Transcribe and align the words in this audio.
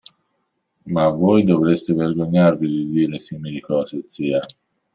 Ma 0.93 1.05
voi 1.09 1.43
dovreste 1.43 1.93
vergognarvi 1.93 2.67
di 2.67 2.89
dire 2.89 3.19
simili 3.19 3.59
cose, 3.59 4.01
zia. 4.07 4.39